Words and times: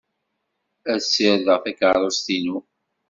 Ad 0.93 0.99
ssirdeɣ 1.03 1.59
takeṛṛust-inu. 1.63 2.57